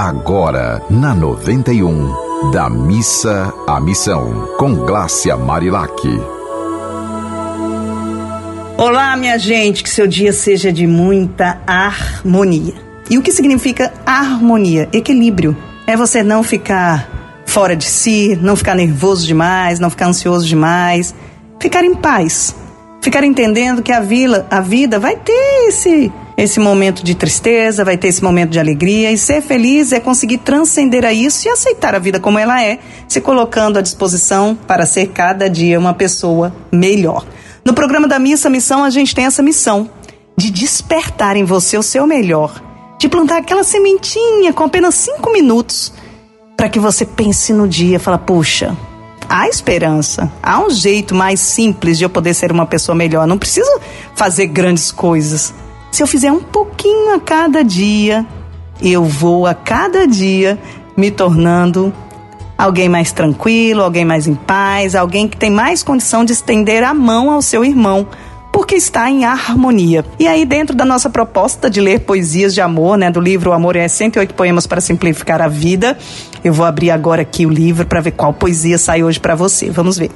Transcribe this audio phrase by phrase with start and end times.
[0.00, 5.90] Agora, na 91, da missa à missão, com Glácia Marilac.
[8.76, 12.74] Olá, minha gente, que seu dia seja de muita harmonia.
[13.10, 14.88] E o que significa harmonia?
[14.92, 15.56] Equilíbrio.
[15.84, 21.12] É você não ficar fora de si, não ficar nervoso demais, não ficar ansioso demais,
[21.58, 22.54] ficar em paz.
[23.00, 27.96] Ficar entendendo que a, vila, a vida vai ter esse esse momento de tristeza, vai
[27.96, 31.96] ter esse momento de alegria e ser feliz é conseguir transcender a isso e aceitar
[31.96, 36.54] a vida como ela é, se colocando à disposição para ser cada dia uma pessoa
[36.70, 37.26] melhor.
[37.64, 39.90] No programa da Missa Missão, a gente tem essa missão
[40.36, 42.62] de despertar em você o seu melhor,
[43.00, 45.92] de plantar aquela sementinha com apenas cinco minutos
[46.56, 48.76] para que você pense no dia, fala, puxa,
[49.28, 53.26] há esperança, há um jeito mais simples de eu poder ser uma pessoa melhor.
[53.26, 53.70] Não preciso
[54.14, 55.52] fazer grandes coisas.
[55.90, 58.24] Se eu fizer um pouquinho a cada dia,
[58.80, 60.58] eu vou a cada dia
[60.96, 61.92] me tornando
[62.56, 66.92] alguém mais tranquilo, alguém mais em paz, alguém que tem mais condição de estender a
[66.92, 68.08] mão ao seu irmão,
[68.52, 70.04] porque está em harmonia.
[70.18, 73.52] E aí, dentro da nossa proposta de ler poesias de amor, né, do livro O
[73.52, 75.96] Amor é 108 Poemas para Simplificar a Vida,
[76.44, 79.70] eu vou abrir agora aqui o livro para ver qual poesia sai hoje para você.
[79.70, 80.10] Vamos ver.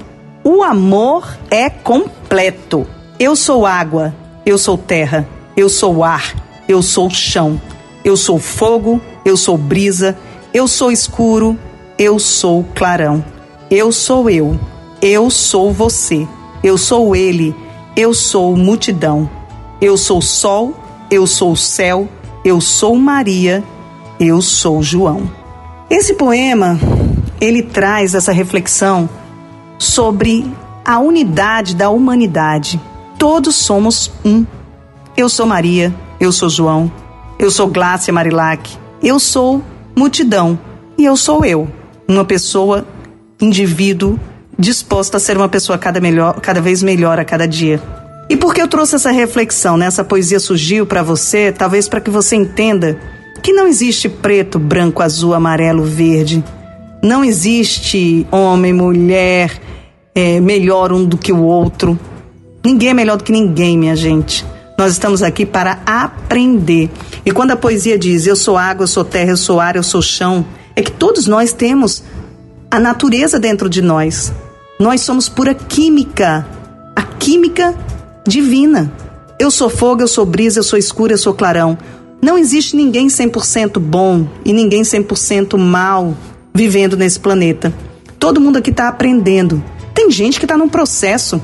[0.45, 2.87] O amor é completo.
[3.19, 4.15] Eu sou água,
[4.45, 6.35] eu sou terra, eu sou ar,
[6.69, 7.61] eu sou chão,
[8.05, 10.17] eu sou fogo, eu sou brisa,
[10.53, 11.57] eu sou escuro,
[11.99, 13.25] eu sou clarão.
[13.71, 14.59] Eu sou eu,
[15.01, 16.27] eu sou você,
[16.63, 17.55] eu sou ele,
[17.97, 19.31] eu sou multidão.
[19.81, 20.75] Eu sou sol,
[21.11, 22.09] eu sou céu,
[22.45, 23.63] eu sou Maria,
[24.21, 25.42] eu sou João.
[25.93, 26.81] Esse poema,
[27.39, 29.11] ele traz essa reflexão
[29.79, 30.51] sobre
[30.87, 32.81] a unidade da humanidade.
[33.19, 34.47] Todos somos um.
[35.15, 36.91] Eu sou Maria, eu sou João,
[37.39, 38.71] eu sou Glácia Marilac,
[39.03, 39.63] eu sou
[39.95, 40.59] multidão
[40.97, 41.69] e eu sou eu,
[42.09, 42.87] uma pessoa,
[43.39, 44.19] indivíduo,
[44.59, 47.83] disposta a ser uma pessoa cada, melhor, cada vez melhor a cada dia.
[48.31, 49.85] E por que eu trouxe essa reflexão, né?
[49.85, 52.99] Essa poesia surgiu para você, talvez para que você entenda
[53.43, 56.43] que não existe preto, branco, azul, amarelo, verde.
[57.03, 59.61] Não existe homem, mulher,
[60.15, 61.99] é, melhor um do que o outro.
[62.65, 64.47] Ninguém é melhor do que ninguém, minha gente.
[64.79, 66.89] Nós estamos aqui para aprender.
[67.27, 69.83] E quando a poesia diz eu sou água, eu sou terra, eu sou ar, eu
[69.83, 72.05] sou chão, é que todos nós temos
[72.71, 74.33] a natureza dentro de nós.
[74.79, 76.47] Nós somos pura química,
[76.95, 77.75] a química
[78.27, 78.93] divina.
[79.39, 81.77] Eu sou fogo, eu sou brisa, eu sou escuro, eu sou clarão.
[82.25, 86.17] Não existe ninguém 100% bom e ninguém 100% mal
[86.55, 87.75] vivendo nesse planeta.
[88.17, 89.61] Todo mundo aqui está aprendendo.
[89.93, 91.43] Tem gente que está num processo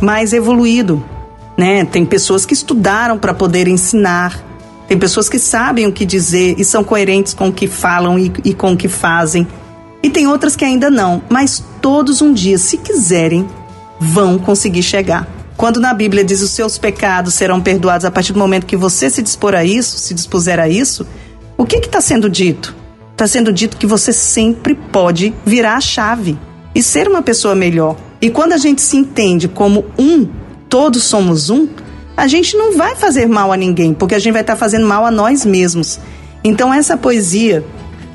[0.00, 1.04] mais evoluído,
[1.58, 1.84] né?
[1.84, 4.40] Tem pessoas que estudaram para poder ensinar.
[4.86, 8.32] Tem pessoas que sabem o que dizer e são coerentes com o que falam e,
[8.44, 9.44] e com o que fazem.
[10.04, 13.44] E tem outras que ainda não, mas todos um dia, se quiserem,
[13.98, 15.41] vão conseguir chegar.
[15.62, 19.08] Quando na Bíblia diz os seus pecados serão perdoados a partir do momento que você
[19.08, 21.06] se dispor a isso, se dispuser a isso,
[21.56, 22.74] o que está sendo dito?
[23.12, 26.36] Está sendo dito que você sempre pode virar a chave
[26.74, 27.96] e ser uma pessoa melhor.
[28.20, 30.28] E quando a gente se entende como um
[30.68, 31.68] todos somos um,
[32.16, 34.84] a gente não vai fazer mal a ninguém, porque a gente vai estar tá fazendo
[34.84, 36.00] mal a nós mesmos.
[36.42, 37.64] Então essa poesia,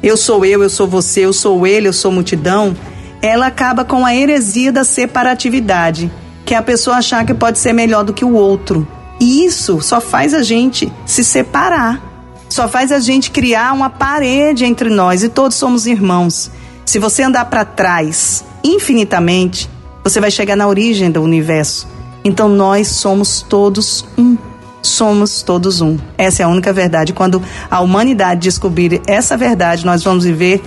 [0.04, 2.76] eu sou eu, eu sou você, eu sou ele, eu sou multidão,
[3.22, 6.12] ela acaba com a heresia da separatividade,
[6.48, 8.88] que é a pessoa achar que pode ser melhor do que o outro.
[9.20, 12.02] E isso só faz a gente se separar.
[12.50, 16.50] Só faz a gente criar uma parede entre nós e todos somos irmãos.
[16.86, 19.70] Se você andar para trás infinitamente,
[20.04, 21.88] você vai chegar na origem do universo
[22.28, 24.38] então nós somos todos um.
[24.82, 25.98] Somos todos um.
[26.18, 27.14] Essa é a única verdade.
[27.14, 27.42] Quando
[27.72, 30.62] a humanidade descobrir essa verdade, nós vamos viver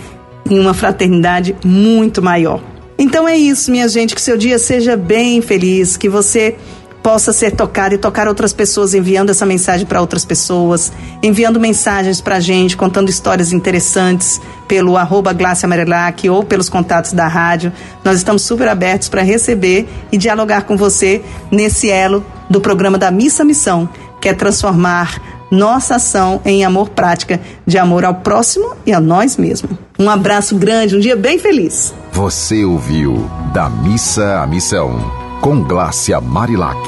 [0.48, 2.62] em uma fraternidade muito maior.
[3.00, 4.14] Então é isso, minha gente.
[4.14, 6.54] Que seu dia seja bem feliz, que você
[7.02, 12.20] possa ser tocado e tocar outras pessoas, enviando essa mensagem para outras pessoas, enviando mensagens
[12.20, 14.38] para a gente, contando histórias interessantes
[14.68, 15.34] pelo arroba
[15.66, 17.72] Marilac ou pelos contatos da rádio.
[18.04, 23.10] Nós estamos super abertos para receber e dialogar com você nesse elo do programa da
[23.10, 23.88] Missa Missão,
[24.20, 29.36] que é transformar nossa ação em amor prática, de amor ao próximo e a nós
[29.36, 29.72] mesmos.
[29.98, 31.94] Um abraço grande, um dia bem feliz.
[32.12, 34.98] Você ouviu Da Missa à Missão
[35.40, 36.78] com Glácia Marilac.